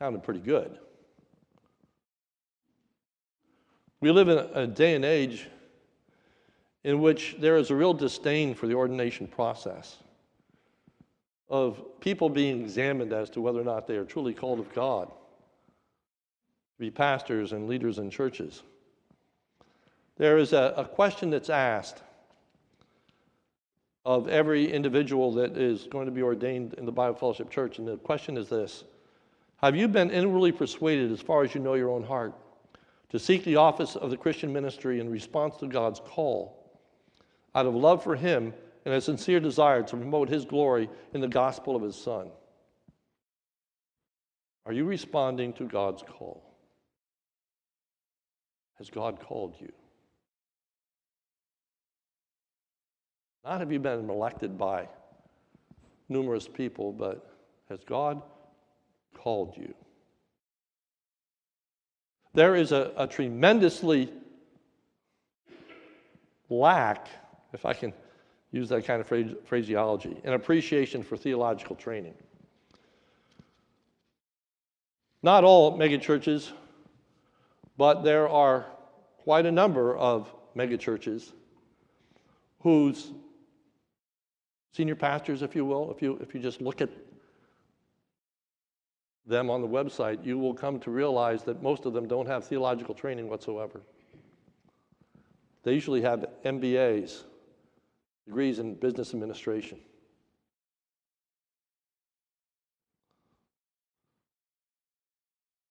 [0.00, 0.78] Sounded pretty good.
[4.04, 5.48] We live in a day and age
[6.82, 9.96] in which there is a real disdain for the ordination process
[11.48, 15.06] of people being examined as to whether or not they are truly called of God
[15.08, 18.62] to be pastors and leaders in churches.
[20.18, 22.02] There is a, a question that's asked
[24.04, 27.88] of every individual that is going to be ordained in the Bible Fellowship Church, and
[27.88, 28.84] the question is this
[29.62, 32.34] Have you been inwardly persuaded, as far as you know your own heart,
[33.14, 36.60] to seek the office of the Christian ministry in response to God's call?
[37.54, 38.52] out of love for Him
[38.84, 42.28] and a sincere desire to promote His glory in the gospel of His Son?
[44.66, 46.42] Are you responding to God's call?
[48.78, 49.72] Has God called you?
[53.44, 54.88] Not have you been elected by
[56.08, 57.30] numerous people, but
[57.68, 58.20] has God
[59.14, 59.72] called you?
[62.34, 64.12] There is a, a tremendously
[66.50, 67.08] lack
[67.52, 67.92] if I can
[68.50, 72.14] use that kind of phrase, phraseology, an appreciation for theological training.
[75.22, 76.50] Not all megachurches,
[77.78, 78.66] but there are
[79.18, 81.32] quite a number of megachurches
[82.60, 83.12] whose
[84.72, 86.90] senior pastors, if you will, if you, if you just look at
[89.26, 92.44] them on the website, you will come to realize that most of them don't have
[92.44, 93.80] theological training whatsoever.
[95.62, 97.22] They usually have MBAs
[98.26, 99.78] degrees in business administration.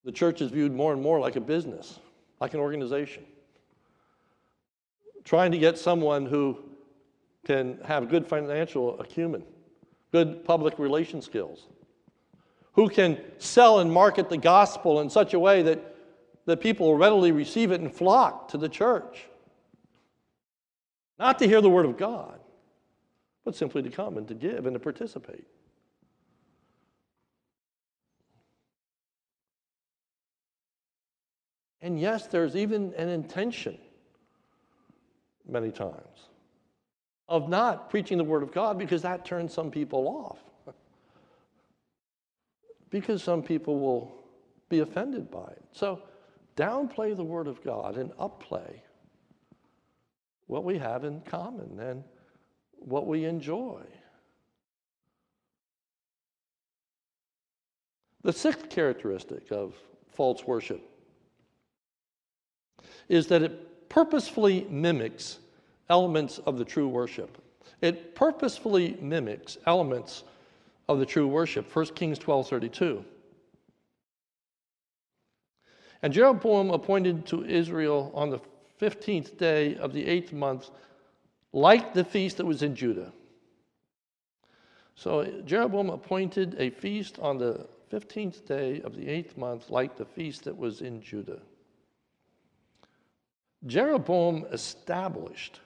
[0.04, 1.98] The church is viewed more and more like a business,
[2.40, 3.24] like an organization.
[5.24, 6.58] Trying to get someone who
[7.46, 9.44] can have good financial acumen,
[10.12, 11.68] good public relation skills,
[12.74, 15.96] who can sell and market the gospel in such a way that,
[16.46, 19.26] that people will readily receive it and flock to the church.
[21.18, 22.40] Not to hear the word of God,
[23.44, 25.46] but simply to come and to give and to participate.
[31.84, 33.76] And yes, there's even an intention
[35.46, 36.30] many times
[37.28, 40.38] of not preaching the Word of God because that turns some people off.
[42.94, 44.14] Because some people will
[44.68, 45.64] be offended by it.
[45.72, 46.00] So
[46.56, 48.78] downplay the Word of God and upplay
[50.46, 51.80] what we have in common.
[51.80, 52.04] And
[52.78, 53.80] what we enjoy.
[58.22, 59.74] The sixth characteristic of
[60.12, 60.88] false worship
[63.08, 65.40] is that it purposefully mimics
[65.90, 67.42] elements of the true worship.
[67.80, 70.22] It purposefully mimics elements
[70.88, 71.74] of the true worship.
[71.74, 73.04] 1 Kings 12 32.
[76.02, 78.40] And Jeroboam appointed to Israel on the
[78.80, 80.70] 15th day of the eighth month
[81.52, 83.12] like the feast that was in Judah.
[84.96, 90.04] So Jeroboam appointed a feast on the 15th day of the eighth month, like the
[90.04, 91.40] feast that was in Judah.
[93.66, 95.60] Jeroboam established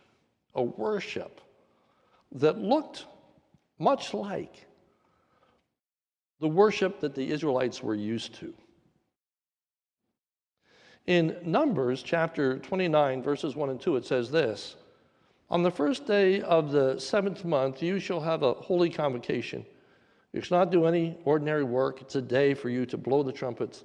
[0.54, 1.40] a worship
[2.32, 3.06] that looked
[3.78, 4.67] much like
[6.40, 8.54] the worship that the Israelites were used to.
[11.06, 14.76] In Numbers chapter 29, verses 1 and 2, it says this
[15.50, 19.64] On the first day of the seventh month, you shall have a holy convocation.
[20.32, 22.02] You shall not do any ordinary work.
[22.02, 23.84] It's a day for you to blow the trumpets.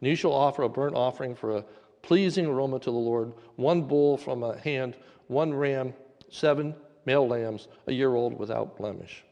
[0.00, 1.64] And you shall offer a burnt offering for a
[2.00, 4.96] pleasing aroma to the Lord one bull from a hand,
[5.28, 5.92] one ram,
[6.30, 6.74] seven
[7.04, 9.24] male lambs, a year old without blemish.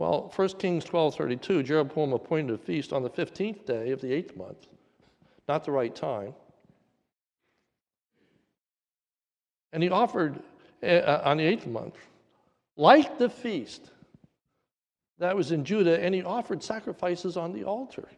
[0.00, 4.34] Well, 1 Kings 12:32, Jeroboam appointed a feast on the 15th day of the eighth
[4.34, 4.66] month,
[5.46, 6.34] not the right time.
[9.74, 10.42] And he offered
[10.82, 11.96] uh, on the eighth month,
[12.78, 13.90] like the feast
[15.18, 18.08] that was in Judah, and he offered sacrifices on the altar.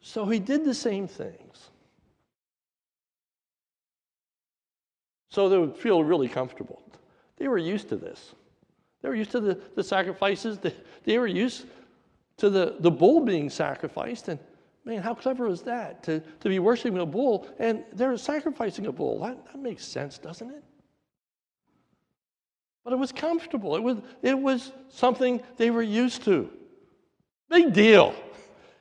[0.00, 1.70] So he did the same things.
[5.28, 6.80] So they would feel really comfortable.
[7.36, 8.36] They were used to this.
[9.02, 10.58] They were used to the, the sacrifices.
[10.58, 10.74] They,
[11.04, 11.66] they were used
[12.38, 14.28] to the, the bull being sacrificed.
[14.28, 14.38] And
[14.84, 16.02] man, how clever is that?
[16.04, 19.20] To, to be worshiping a bull and they're sacrificing a bull.
[19.20, 20.64] That, that makes sense, doesn't it?
[22.84, 23.76] But it was comfortable.
[23.76, 26.50] It was, it was something they were used to.
[27.48, 28.14] Big deal.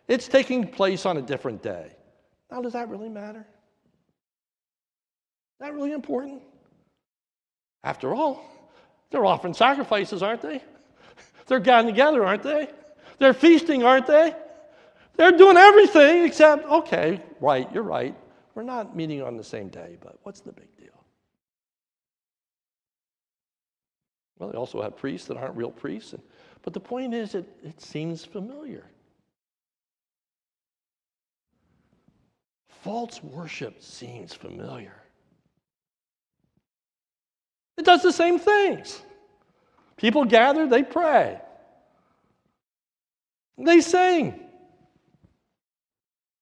[0.08, 1.92] It's taking place on a different day.
[2.50, 3.42] Now, does that really matter?
[3.42, 3.46] Is
[5.60, 6.42] that really important?
[7.84, 8.42] After all,
[9.12, 10.64] they're offering sacrifices, aren't they?
[11.48, 12.70] They're gathering together, aren't they?
[13.18, 14.36] They're feasting, aren't they?
[15.16, 18.16] They're doing everything except, okay, right, you're right.
[18.56, 20.88] We're not meeting on the same day, but what's the big deal?
[24.38, 26.16] Well, they also have priests that aren't real priests.
[26.62, 28.86] But the point is, it, it seems familiar.
[32.82, 34.99] False worship seems familiar.
[37.80, 39.02] It does the same things.
[39.96, 41.40] People gather, they pray,
[43.58, 44.38] they sing,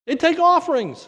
[0.07, 1.07] they take offerings.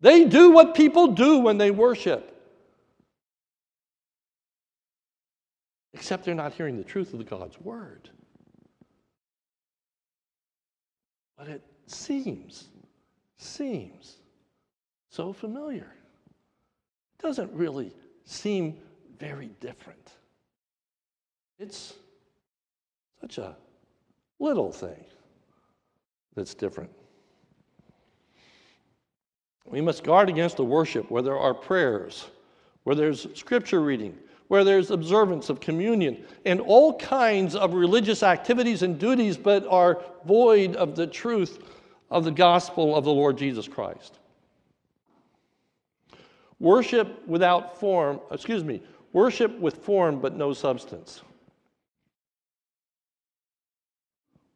[0.00, 2.32] They do what people do when they worship.
[5.92, 8.08] Except they're not hearing the truth of God's word.
[11.36, 12.68] But it seems,
[13.36, 14.18] seems
[15.08, 15.92] so familiar.
[17.20, 17.92] Doesn't really
[18.24, 18.78] seem
[19.18, 20.12] very different.
[21.58, 21.94] It's
[23.20, 23.56] such a
[24.38, 25.04] little thing
[26.34, 26.90] that's different.
[29.66, 32.26] We must guard against the worship where there are prayers,
[32.84, 34.16] where there's scripture reading,
[34.46, 40.02] where there's observance of communion and all kinds of religious activities and duties, but are
[40.24, 41.58] void of the truth
[42.10, 44.18] of the gospel of the Lord Jesus Christ.
[46.60, 48.82] Worship without form, excuse me,
[49.12, 51.22] worship with form but no substance.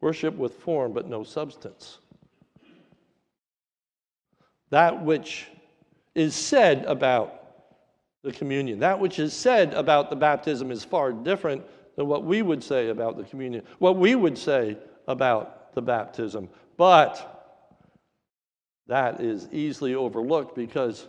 [0.00, 1.98] Worship with form but no substance.
[4.70, 5.46] That which
[6.14, 7.42] is said about
[8.22, 8.80] the communion.
[8.80, 11.62] That which is said about the baptism is far different
[11.96, 14.76] than what we would say about the communion, what we would say
[15.08, 16.48] about the baptism.
[16.76, 17.28] But
[18.86, 21.06] that is easily overlooked because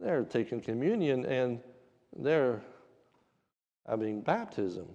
[0.00, 1.60] they're taking communion and
[2.16, 2.60] they're
[3.88, 4.86] having baptism.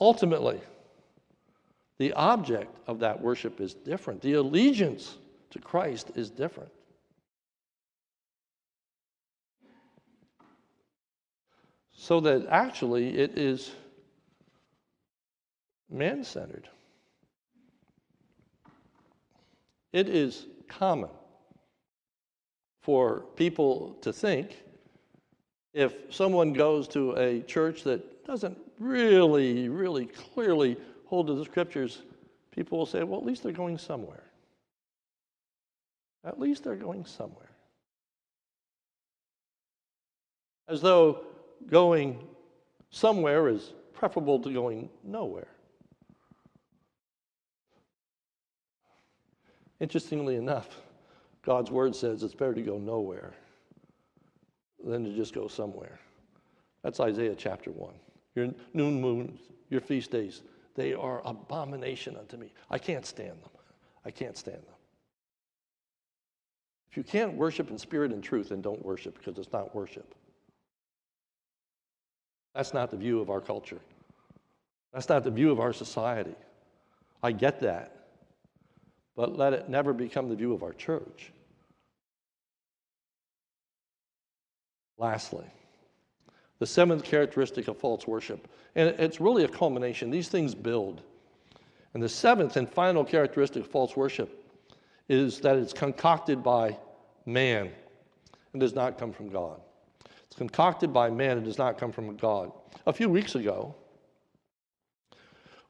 [0.00, 0.60] Ultimately,
[1.98, 4.22] the object of that worship is different.
[4.22, 5.18] The allegiance
[5.50, 6.70] to Christ is different.
[11.92, 13.72] So that actually it is
[15.90, 16.68] man centered.
[19.92, 21.10] It is common
[22.82, 24.62] for people to think
[25.72, 30.76] if someone goes to a church that doesn't really, really clearly
[31.06, 32.02] hold to the scriptures,
[32.50, 34.24] people will say, well, at least they're going somewhere.
[36.24, 37.50] At least they're going somewhere.
[40.68, 41.24] As though
[41.68, 42.26] going
[42.90, 45.48] somewhere is preferable to going nowhere.
[49.80, 50.82] Interestingly enough,
[51.42, 53.32] God's word says it's better to go nowhere
[54.84, 55.98] than to just go somewhere.
[56.82, 57.92] That's Isaiah chapter 1.
[58.34, 60.42] Your noon moons, your feast days,
[60.74, 62.52] they are abomination unto me.
[62.70, 63.50] I can't stand them.
[64.04, 64.74] I can't stand them.
[66.90, 70.14] If you can't worship in spirit and truth, then don't worship because it's not worship.
[72.54, 73.80] That's not the view of our culture.
[74.92, 76.34] That's not the view of our society.
[77.22, 77.99] I get that.
[79.20, 81.30] But let it never become the view of our church.
[84.96, 85.44] Lastly,
[86.58, 91.02] the seventh characteristic of false worship, and it's really a culmination, these things build.
[91.92, 94.42] And the seventh and final characteristic of false worship
[95.10, 96.78] is that it's concocted by
[97.26, 97.70] man
[98.54, 99.60] and does not come from God.
[100.28, 102.52] It's concocted by man and does not come from God.
[102.86, 103.74] A few weeks ago,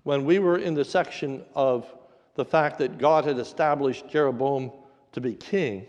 [0.04, 1.92] when we were in the section of
[2.40, 4.72] the fact that God had established Jeroboam
[5.12, 5.84] to be king,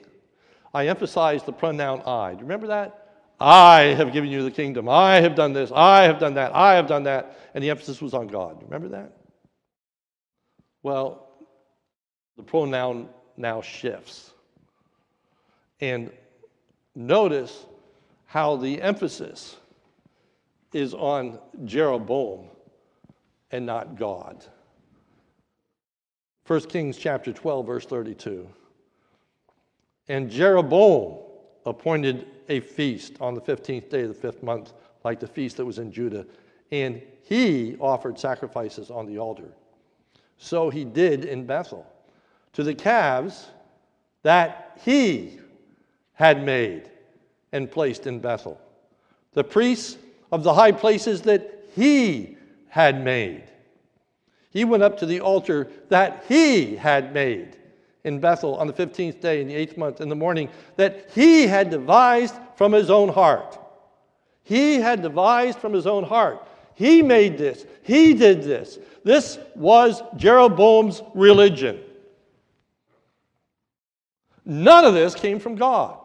[0.73, 2.31] I emphasized the pronoun I.
[2.31, 3.07] Do you remember that?
[3.39, 4.89] I have given you the kingdom.
[4.89, 5.71] I have done this.
[5.73, 6.53] I have done that.
[6.53, 7.39] I have done that.
[7.53, 8.61] And the emphasis was on God.
[8.63, 9.13] Remember that?
[10.83, 11.29] Well,
[12.35, 14.31] the pronoun now shifts.
[15.79, 16.11] And
[16.95, 17.65] notice
[18.25, 19.55] how the emphasis
[20.73, 22.49] is on Jeroboam
[23.51, 24.45] and not God.
[26.51, 28.45] 1 Kings chapter 12, verse 32.
[30.09, 31.19] And Jeroboam
[31.65, 34.73] appointed a feast on the 15th day of the fifth month,
[35.05, 36.25] like the feast that was in Judah,
[36.69, 39.47] and he offered sacrifices on the altar.
[40.39, 41.85] So he did in Bethel
[42.51, 43.47] to the calves
[44.23, 45.39] that he
[46.11, 46.91] had made
[47.53, 48.59] and placed in Bethel,
[49.31, 49.97] the priests
[50.33, 52.35] of the high places that he
[52.67, 53.50] had made.
[54.51, 57.57] He went up to the altar that he had made
[58.03, 61.47] in Bethel on the 15th day in the eighth month in the morning that he
[61.47, 63.57] had devised from his own heart.
[64.43, 66.45] He had devised from his own heart.
[66.73, 67.65] He made this.
[67.83, 68.79] He did this.
[69.03, 71.79] This was Jeroboam's religion.
[74.43, 75.97] None of this came from God.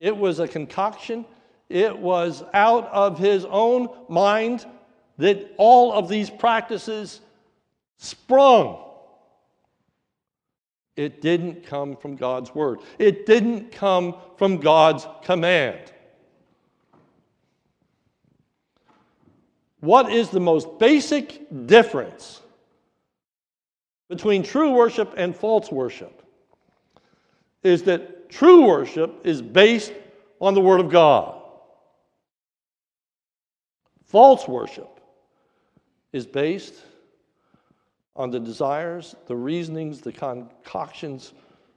[0.00, 1.26] It was a concoction.
[1.68, 4.64] It was out of his own mind
[5.18, 7.20] that all of these practices
[7.98, 8.80] sprung.
[10.96, 15.92] It didn't come from God's word, it didn't come from God's command.
[19.80, 22.40] What is the most basic difference
[24.08, 26.22] between true worship and false worship?
[27.62, 29.92] Is that true worship is based
[30.40, 31.40] on the Word of God.
[34.06, 34.93] False worship
[36.14, 36.74] is based
[38.14, 41.32] on the desires, the reasonings, the concoctions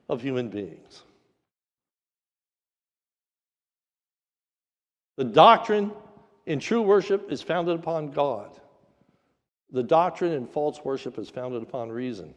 [0.10, 1.02] of human beings.
[5.16, 5.92] The doctrine
[6.46, 8.52] in true worship is founded upon God.
[9.72, 12.36] The doctrine in false worship is founded upon reason.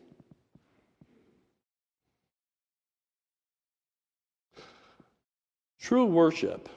[5.79, 6.71] True worship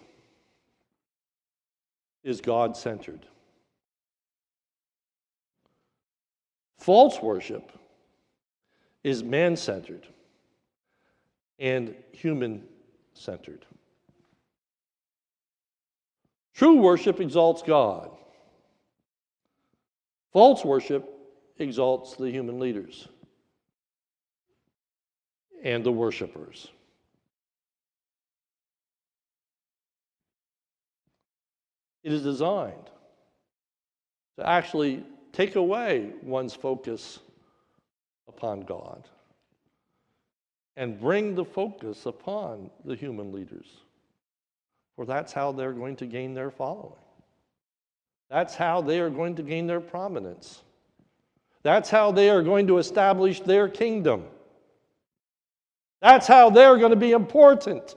[2.26, 3.26] is God centered.
[6.84, 7.72] False worship
[9.06, 10.06] is man centered
[11.58, 12.62] and human
[13.14, 13.66] centered.
[16.54, 18.12] True worship exalts God.
[20.34, 21.10] False worship
[21.58, 23.08] exalts the human leaders
[25.64, 26.68] and the worshipers.
[32.04, 32.90] It is designed
[34.38, 37.20] to actually take away one's focus
[38.28, 39.04] upon God
[40.78, 43.68] and bring the focus upon the human leaders.
[44.96, 46.94] For that's how they're going to gain their following.
[48.30, 50.62] That's how they are going to gain their prominence.
[51.64, 54.26] That's how they are going to establish their kingdom.
[56.02, 57.96] That's how they're going to be important.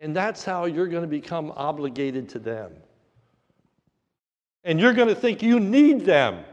[0.00, 2.72] And that's how you're going to become obligated to them
[4.64, 6.44] and you're going to think you need them.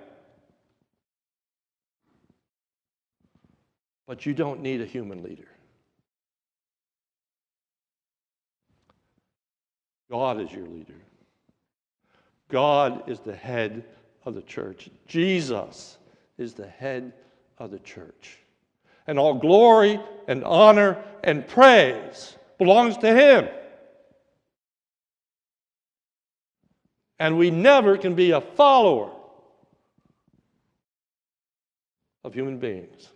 [4.05, 5.47] But you don't need a human leader.
[10.11, 10.93] God is your leader.
[12.49, 13.85] God is the head
[14.25, 14.89] of the church.
[15.07, 15.97] Jesus
[16.37, 17.13] is the head
[17.57, 18.37] of the church.
[19.07, 23.47] And all glory and honor and praise belongs to Him.
[27.21, 29.11] And we never can be a follower
[32.23, 33.09] of human beings.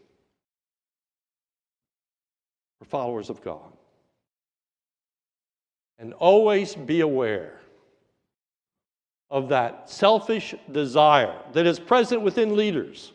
[2.79, 3.73] We're followers of God.
[5.97, 7.59] And always be aware
[9.31, 13.11] of that selfish desire that is present within leaders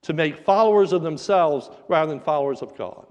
[0.00, 3.06] to make followers of themselves rather than followers of God.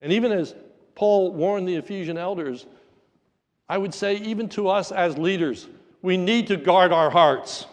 [0.00, 0.54] And even as
[0.94, 2.66] Paul warned the Ephesian elders,
[3.68, 5.68] I would say, even to us as leaders,
[6.02, 7.66] we need to guard our hearts.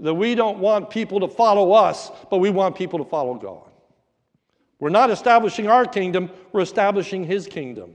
[0.00, 3.70] That we don't want people to follow us, but we want people to follow God.
[4.80, 7.94] We're not establishing our kingdom, we're establishing His kingdom.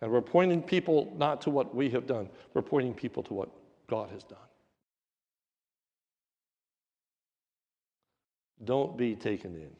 [0.00, 3.48] And we're pointing people not to what we have done, we're pointing people to what
[3.88, 4.38] God has done.
[8.64, 9.70] Don't be taken in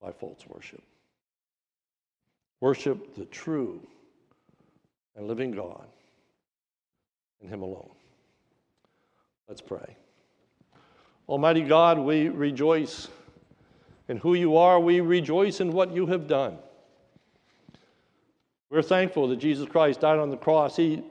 [0.00, 0.82] by false worship.
[2.60, 3.80] Worship the true
[5.16, 5.86] and living God
[7.40, 7.90] and Him alone.
[9.48, 9.96] Let's pray.
[11.28, 13.08] Almighty God, we rejoice
[14.08, 14.78] in who you are.
[14.78, 16.58] We rejoice in what you have done.
[18.68, 20.76] We're thankful that Jesus Christ died on the cross.
[20.76, 21.02] He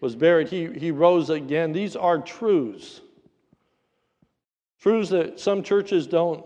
[0.00, 0.48] was buried.
[0.48, 1.72] He, he rose again.
[1.72, 3.00] These are truths.
[4.80, 6.44] Truths that some churches don't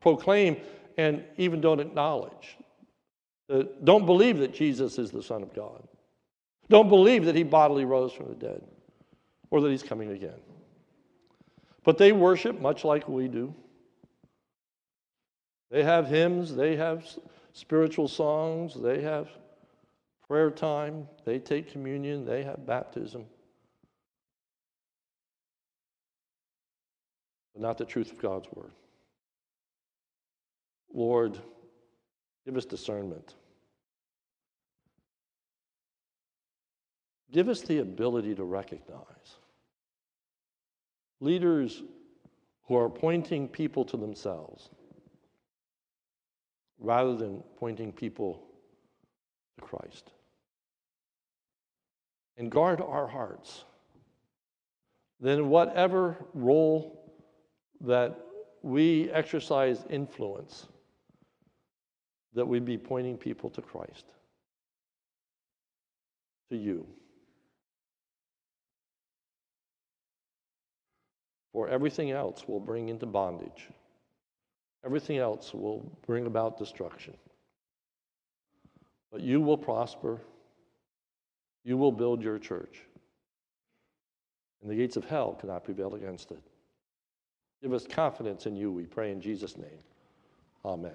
[0.00, 0.56] proclaim
[0.98, 2.56] and even don't acknowledge.
[3.50, 5.82] Uh, don't believe that Jesus is the Son of God.
[6.68, 8.62] Don't believe that he bodily rose from the dead
[9.50, 10.38] or that he's coming again.
[11.82, 13.52] But they worship much like we do.
[15.70, 17.06] They have hymns, they have
[17.52, 19.28] spiritual songs, they have
[20.28, 23.24] prayer time, they take communion, they have baptism.
[27.54, 28.70] But not the truth of God's word.
[30.92, 31.38] Lord,
[32.44, 33.34] give us discernment.
[37.32, 39.36] Give us the ability to recognize
[41.20, 41.82] leaders
[42.64, 44.70] who are pointing people to themselves
[46.78, 48.42] rather than pointing people
[49.58, 50.10] to Christ.
[52.36, 53.64] And guard our hearts.
[55.20, 57.12] Then, whatever role
[57.82, 58.18] that
[58.62, 60.66] we exercise influence,
[62.32, 64.06] that we be pointing people to Christ,
[66.50, 66.86] to you.
[71.52, 73.68] For everything else will bring into bondage.
[74.84, 77.16] Everything else will bring about destruction.
[79.10, 80.20] But you will prosper.
[81.64, 82.82] You will build your church.
[84.62, 86.42] And the gates of hell cannot prevail against it.
[87.62, 89.78] Give us confidence in you, we pray in Jesus' name.
[90.64, 90.92] Amen.